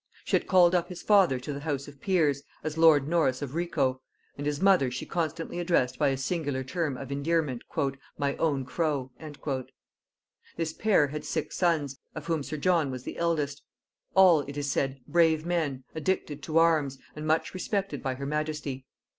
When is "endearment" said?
7.11-7.61